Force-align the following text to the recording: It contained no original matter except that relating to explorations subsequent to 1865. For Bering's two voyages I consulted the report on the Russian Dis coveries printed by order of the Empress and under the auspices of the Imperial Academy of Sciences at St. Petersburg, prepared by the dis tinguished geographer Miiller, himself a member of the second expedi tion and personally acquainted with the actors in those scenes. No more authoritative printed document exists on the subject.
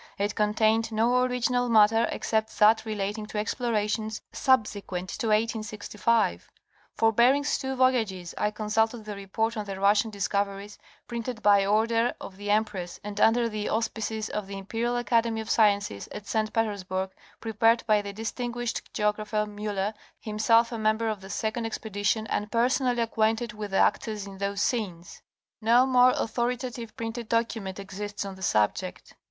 It 0.17 0.33
contained 0.33 0.91
no 0.91 1.21
original 1.21 1.69
matter 1.69 2.07
except 2.11 2.57
that 2.57 2.85
relating 2.85 3.27
to 3.27 3.37
explorations 3.37 4.19
subsequent 4.31 5.09
to 5.11 5.27
1865. 5.27 6.49
For 6.95 7.11
Bering's 7.13 7.55
two 7.59 7.75
voyages 7.75 8.33
I 8.35 8.49
consulted 8.49 9.05
the 9.05 9.15
report 9.15 9.55
on 9.57 9.65
the 9.65 9.79
Russian 9.79 10.09
Dis 10.09 10.27
coveries 10.27 10.79
printed 11.07 11.43
by 11.43 11.67
order 11.67 12.15
of 12.19 12.35
the 12.37 12.49
Empress 12.49 12.99
and 13.03 13.21
under 13.21 13.47
the 13.47 13.69
auspices 13.69 14.27
of 14.29 14.47
the 14.47 14.57
Imperial 14.57 14.97
Academy 14.97 15.39
of 15.39 15.51
Sciences 15.51 16.09
at 16.11 16.25
St. 16.25 16.51
Petersburg, 16.51 17.11
prepared 17.39 17.83
by 17.85 18.01
the 18.01 18.11
dis 18.11 18.31
tinguished 18.31 18.81
geographer 18.93 19.45
Miiller, 19.45 19.93
himself 20.19 20.71
a 20.71 20.79
member 20.79 21.09
of 21.09 21.21
the 21.21 21.29
second 21.29 21.65
expedi 21.67 22.03
tion 22.07 22.25
and 22.25 22.51
personally 22.51 23.03
acquainted 23.03 23.53
with 23.53 23.69
the 23.69 23.77
actors 23.77 24.25
in 24.25 24.39
those 24.39 24.63
scenes. 24.63 25.21
No 25.61 25.85
more 25.85 26.13
authoritative 26.17 26.97
printed 26.97 27.29
document 27.29 27.77
exists 27.79 28.25
on 28.25 28.33
the 28.33 28.41
subject. 28.41 29.13